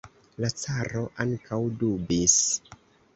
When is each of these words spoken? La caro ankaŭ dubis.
La 0.43 0.47
caro 0.61 1.03
ankaŭ 1.25 1.59
dubis. 1.83 2.39